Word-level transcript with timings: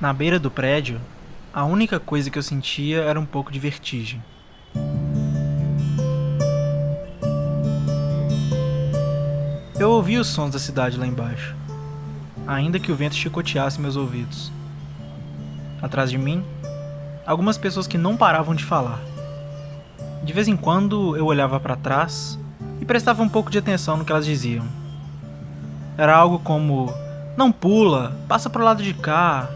Na 0.00 0.12
beira 0.12 0.38
do 0.38 0.48
prédio, 0.48 1.00
a 1.52 1.64
única 1.64 1.98
coisa 1.98 2.30
que 2.30 2.38
eu 2.38 2.42
sentia 2.42 2.98
era 3.02 3.18
um 3.18 3.26
pouco 3.26 3.50
de 3.50 3.58
vertigem. 3.58 4.22
Eu 9.76 9.90
ouvia 9.90 10.20
os 10.20 10.28
sons 10.28 10.52
da 10.52 10.58
cidade 10.60 10.96
lá 10.96 11.04
embaixo, 11.04 11.52
ainda 12.46 12.78
que 12.78 12.92
o 12.92 12.94
vento 12.94 13.16
chicoteasse 13.16 13.80
meus 13.80 13.96
ouvidos. 13.96 14.52
Atrás 15.82 16.12
de 16.12 16.18
mim, 16.18 16.44
algumas 17.26 17.58
pessoas 17.58 17.88
que 17.88 17.98
não 17.98 18.16
paravam 18.16 18.54
de 18.54 18.64
falar. 18.64 19.00
De 20.22 20.32
vez 20.32 20.46
em 20.46 20.56
quando 20.56 21.16
eu 21.16 21.26
olhava 21.26 21.58
para 21.58 21.74
trás 21.74 22.38
e 22.80 22.84
prestava 22.84 23.20
um 23.20 23.28
pouco 23.28 23.50
de 23.50 23.58
atenção 23.58 23.96
no 23.96 24.04
que 24.04 24.12
elas 24.12 24.26
diziam. 24.26 24.64
Era 25.96 26.16
algo 26.16 26.38
como: 26.38 26.94
não 27.36 27.50
pula, 27.50 28.16
passa 28.28 28.48
pro 28.48 28.62
lado 28.62 28.80
de 28.80 28.94
cá, 28.94 29.48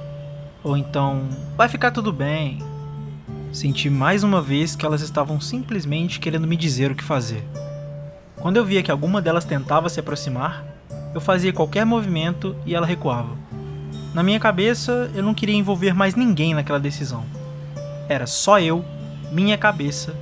ou 0.62 0.76
então, 0.76 1.28
vai 1.56 1.68
ficar 1.68 1.90
tudo 1.90 2.12
bem. 2.12 2.58
Senti 3.52 3.90
mais 3.90 4.22
uma 4.22 4.40
vez 4.40 4.76
que 4.76 4.86
elas 4.86 5.02
estavam 5.02 5.40
simplesmente 5.40 6.20
querendo 6.20 6.46
me 6.46 6.56
dizer 6.56 6.90
o 6.90 6.94
que 6.94 7.04
fazer. 7.04 7.44
Quando 8.36 8.56
eu 8.56 8.64
via 8.64 8.82
que 8.82 8.90
alguma 8.90 9.20
delas 9.20 9.44
tentava 9.44 9.88
se 9.88 10.00
aproximar, 10.00 10.64
eu 11.14 11.20
fazia 11.20 11.52
qualquer 11.52 11.84
movimento 11.84 12.56
e 12.64 12.74
ela 12.74 12.86
recuava. 12.86 13.36
Na 14.14 14.22
minha 14.22 14.40
cabeça, 14.40 15.10
eu 15.14 15.22
não 15.22 15.34
queria 15.34 15.54
envolver 15.54 15.94
mais 15.94 16.14
ninguém 16.14 16.54
naquela 16.54 16.80
decisão. 16.80 17.24
Era 18.08 18.26
só 18.26 18.58
eu, 18.60 18.84
minha 19.30 19.56
cabeça 19.56 20.14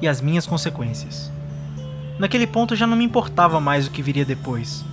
e 0.00 0.08
as 0.08 0.20
minhas 0.20 0.46
consequências. 0.46 1.30
Naquele 2.18 2.46
ponto 2.46 2.74
já 2.74 2.86
não 2.86 2.96
me 2.96 3.04
importava 3.04 3.60
mais 3.60 3.86
o 3.86 3.90
que 3.90 4.02
viria 4.02 4.24
depois. 4.24 4.84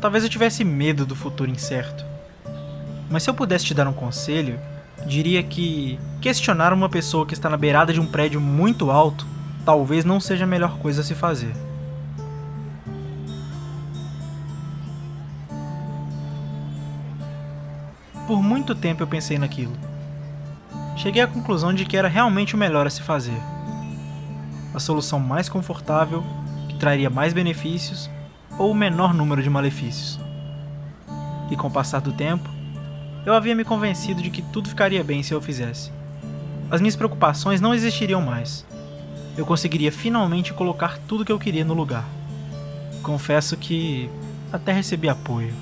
Talvez 0.00 0.22
eu 0.22 0.30
tivesse 0.30 0.64
medo 0.64 1.04
do 1.04 1.16
futuro 1.16 1.50
incerto. 1.50 2.04
Mas 3.10 3.22
se 3.22 3.30
eu 3.30 3.34
pudesse 3.34 3.64
te 3.64 3.74
dar 3.74 3.86
um 3.86 3.92
conselho, 3.92 4.58
diria 5.06 5.42
que 5.42 5.98
questionar 6.20 6.72
uma 6.72 6.88
pessoa 6.88 7.26
que 7.26 7.34
está 7.34 7.48
na 7.48 7.56
beirada 7.56 7.92
de 7.92 8.00
um 8.00 8.06
prédio 8.06 8.40
muito 8.40 8.90
alto 8.90 9.26
talvez 9.64 10.04
não 10.04 10.20
seja 10.20 10.44
a 10.44 10.46
melhor 10.46 10.78
coisa 10.78 11.00
a 11.00 11.04
se 11.04 11.14
fazer. 11.14 11.52
Por 18.26 18.42
muito 18.42 18.74
tempo 18.74 19.02
eu 19.02 19.06
pensei 19.06 19.38
naquilo. 19.38 19.76
Cheguei 20.96 21.20
à 21.20 21.26
conclusão 21.26 21.74
de 21.74 21.84
que 21.84 21.96
era 21.96 22.08
realmente 22.08 22.54
o 22.54 22.58
melhor 22.58 22.86
a 22.86 22.90
se 22.90 23.02
fazer. 23.02 23.40
A 24.72 24.78
solução 24.78 25.18
mais 25.18 25.48
confortável, 25.48 26.24
que 26.68 26.76
traria 26.76 27.10
mais 27.10 27.32
benefícios 27.32 28.08
ou 28.58 28.70
o 28.70 28.74
menor 28.74 29.12
número 29.12 29.42
de 29.42 29.50
malefícios. 29.50 30.18
E 31.50 31.56
com 31.56 31.68
o 31.68 31.70
passar 31.70 32.00
do 32.00 32.12
tempo, 32.12 32.48
eu 33.26 33.34
havia 33.34 33.56
me 33.56 33.64
convencido 33.64 34.22
de 34.22 34.30
que 34.30 34.40
tudo 34.40 34.68
ficaria 34.68 35.02
bem 35.02 35.20
se 35.20 35.34
eu 35.34 35.42
fizesse. 35.42 35.90
As 36.70 36.80
minhas 36.80 36.94
preocupações 36.94 37.60
não 37.60 37.74
existiriam 37.74 38.22
mais. 38.22 38.64
Eu 39.36 39.44
conseguiria 39.44 39.90
finalmente 39.90 40.54
colocar 40.54 40.96
tudo 41.08 41.24
que 41.24 41.32
eu 41.32 41.38
queria 41.38 41.64
no 41.64 41.74
lugar. 41.74 42.04
Confesso 43.02 43.56
que 43.56 44.08
até 44.52 44.70
recebi 44.70 45.08
apoio. 45.08 45.52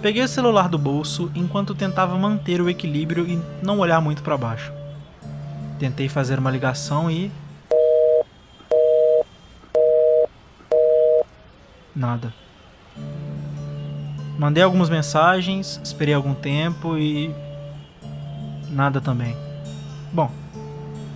Peguei 0.00 0.22
o 0.22 0.28
celular 0.28 0.68
do 0.68 0.78
bolso 0.78 1.32
enquanto 1.34 1.74
tentava 1.74 2.16
manter 2.16 2.60
o 2.60 2.70
equilíbrio 2.70 3.26
e 3.26 3.42
não 3.60 3.80
olhar 3.80 4.00
muito 4.00 4.22
para 4.22 4.38
baixo. 4.38 4.72
Tentei 5.80 6.08
fazer 6.08 6.38
uma 6.38 6.50
ligação 6.50 7.10
e. 7.10 7.28
Nada. 11.94 12.32
Mandei 14.38 14.62
algumas 14.62 14.88
mensagens, 14.88 15.80
esperei 15.82 16.14
algum 16.14 16.32
tempo 16.32 16.96
e. 16.96 17.34
nada 18.70 19.00
também. 19.00 19.36
Bom, 20.12 20.30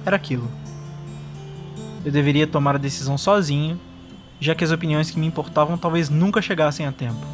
era 0.04 0.16
aquilo. 0.16 0.50
Eu 2.04 2.10
deveria 2.10 2.48
tomar 2.48 2.74
a 2.74 2.78
decisão 2.78 3.16
sozinho, 3.16 3.78
já 4.40 4.56
que 4.56 4.64
as 4.64 4.72
opiniões 4.72 5.08
que 5.08 5.20
me 5.20 5.26
importavam 5.26 5.78
talvez 5.78 6.10
nunca 6.10 6.42
chegassem 6.42 6.84
a 6.84 6.90
tempo. 6.90 7.24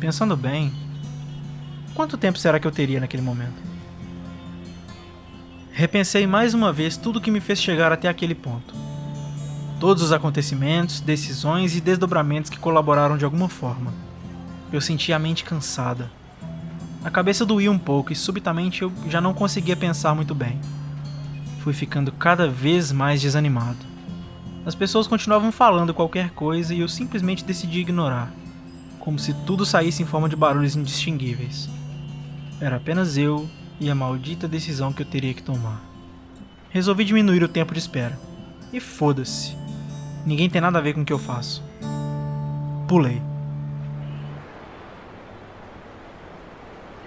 Pensando 0.00 0.36
bem, 0.36 0.72
quanto 1.94 2.18
tempo 2.18 2.36
será 2.36 2.58
que 2.58 2.66
eu 2.66 2.72
teria 2.72 2.98
naquele 2.98 3.22
momento? 3.22 3.62
Repensei 5.70 6.26
mais 6.26 6.54
uma 6.54 6.72
vez 6.72 6.96
tudo 6.96 7.20
o 7.20 7.22
que 7.22 7.30
me 7.30 7.38
fez 7.38 7.62
chegar 7.62 7.92
até 7.92 8.08
aquele 8.08 8.34
ponto. 8.34 8.74
Todos 9.78 10.02
os 10.02 10.10
acontecimentos, 10.10 11.00
decisões 11.00 11.76
e 11.76 11.80
desdobramentos 11.80 12.50
que 12.50 12.58
colaboraram 12.58 13.16
de 13.16 13.24
alguma 13.24 13.48
forma 13.48 14.06
eu 14.72 14.80
sentia 14.80 15.16
a 15.16 15.18
mente 15.18 15.44
cansada. 15.44 16.10
A 17.04 17.10
cabeça 17.10 17.46
doía 17.46 17.70
um 17.70 17.78
pouco 17.78 18.12
e 18.12 18.16
subitamente 18.16 18.82
eu 18.82 18.92
já 19.08 19.20
não 19.20 19.32
conseguia 19.32 19.76
pensar 19.76 20.14
muito 20.14 20.34
bem. 20.34 20.60
Fui 21.60 21.72
ficando 21.72 22.10
cada 22.10 22.48
vez 22.48 22.90
mais 22.90 23.20
desanimado. 23.20 23.78
As 24.64 24.74
pessoas 24.74 25.06
continuavam 25.06 25.52
falando 25.52 25.94
qualquer 25.94 26.30
coisa 26.30 26.74
e 26.74 26.80
eu 26.80 26.88
simplesmente 26.88 27.44
decidi 27.44 27.80
ignorar, 27.80 28.32
como 28.98 29.18
se 29.18 29.32
tudo 29.46 29.64
saísse 29.64 30.02
em 30.02 30.06
forma 30.06 30.28
de 30.28 30.34
barulhos 30.34 30.74
indistinguíveis. 30.74 31.68
Era 32.60 32.76
apenas 32.76 33.16
eu 33.16 33.48
e 33.78 33.88
a 33.88 33.94
maldita 33.94 34.48
decisão 34.48 34.92
que 34.92 35.02
eu 35.02 35.06
teria 35.06 35.34
que 35.34 35.42
tomar. 35.42 35.80
Resolvi 36.70 37.04
diminuir 37.04 37.42
o 37.44 37.48
tempo 37.48 37.72
de 37.72 37.78
espera. 37.78 38.18
E 38.72 38.80
foda-se. 38.80 39.56
Ninguém 40.26 40.50
tem 40.50 40.60
nada 40.60 40.78
a 40.78 40.82
ver 40.82 40.94
com 40.94 41.02
o 41.02 41.04
que 41.04 41.12
eu 41.12 41.18
faço. 41.18 41.62
Pulei. 42.88 43.22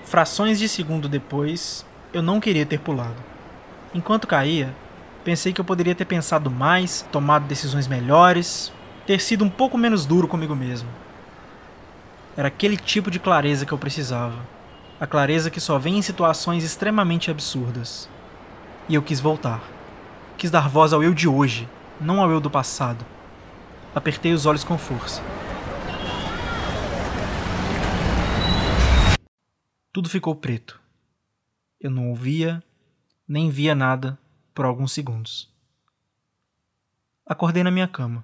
Frações 0.10 0.58
de 0.58 0.68
segundo 0.68 1.08
depois, 1.08 1.86
eu 2.12 2.24
não 2.24 2.40
queria 2.40 2.66
ter 2.66 2.80
pulado. 2.80 3.24
Enquanto 3.94 4.26
caía, 4.26 4.74
pensei 5.24 5.54
que 5.54 5.62
eu 5.62 5.66
poderia 5.66 5.94
ter 5.94 6.06
pensado 6.06 6.50
mais, 6.50 7.06
tomado 7.12 7.46
decisões 7.46 7.88
melhores, 7.88 8.74
ter 9.06 9.22
sido 9.22 9.46
um 9.46 9.50
pouco 9.52 9.78
menos 9.78 10.08
duro 10.08 10.28
comigo 10.28 10.56
mesmo. 10.56 10.90
Era 12.36 12.48
aquele 12.48 12.76
tipo 12.76 13.12
de 13.12 13.20
clareza 13.20 13.68
que 13.68 13.72
eu 13.72 13.78
precisava. 13.78 14.40
A 15.00 15.06
clareza 15.06 15.52
que 15.52 15.62
só 15.62 15.78
vem 15.78 16.00
em 16.00 16.02
situações 16.02 16.64
extremamente 16.64 17.30
absurdas. 17.30 18.10
E 18.90 18.96
eu 18.96 19.04
quis 19.04 19.20
voltar. 19.20 19.62
Quis 20.40 20.50
dar 20.50 20.68
voz 20.68 20.92
ao 20.92 21.04
eu 21.04 21.14
de 21.14 21.28
hoje, 21.28 21.70
não 22.02 22.20
ao 22.20 22.32
eu 22.32 22.40
do 22.40 22.50
passado. 22.50 23.06
Apertei 23.94 24.34
os 24.34 24.48
olhos 24.48 24.64
com 24.64 24.76
força. 24.76 25.22
Tudo 29.92 30.08
ficou 30.08 30.36
preto. 30.36 30.80
Eu 31.82 31.90
não 31.90 32.10
ouvia, 32.10 32.62
nem 33.28 33.50
via 33.50 33.74
nada 33.74 34.20
por 34.54 34.64
alguns 34.64 34.92
segundos. 34.92 35.52
Acordei 37.26 37.64
na 37.64 37.72
minha 37.72 37.88
cama. 37.88 38.24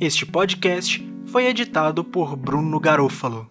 Este 0.00 0.24
podcast 0.24 1.15
foi 1.26 1.46
editado 1.46 2.04
por 2.04 2.36
Bruno 2.36 2.78
Garofalo. 2.80 3.48